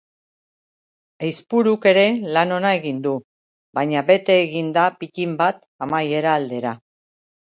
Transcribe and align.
Aizpuruk 1.25 1.83
ere 1.91 2.05
lan 2.37 2.53
ona 2.55 2.71
egin 2.77 3.03
du, 3.03 3.11
baina 3.79 4.03
bete 4.09 4.37
egin 4.47 4.71
da 4.79 4.85
pittin 5.03 5.35
bat 5.43 5.63
amaiera 5.87 6.33
aldera. 6.41 6.73